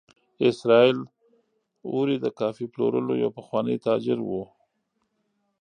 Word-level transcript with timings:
اسراییل 0.49 0.99
اوري 1.93 2.15
د 2.21 2.25
کافي 2.39 2.65
پلورلو 2.73 3.13
یو 3.23 3.29
پخوانی 3.37 3.75
تاجر 3.87 4.17
و. 4.23 4.31